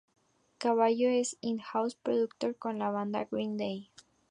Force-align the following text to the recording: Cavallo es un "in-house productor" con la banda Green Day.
Cavallo 0.57 1.09
es 1.09 1.33
un 1.43 1.49
"in-house 1.59 1.93
productor" 1.93 2.55
con 2.57 2.79
la 2.79 2.89
banda 2.89 3.25
Green 3.25 3.55
Day. 3.55 3.91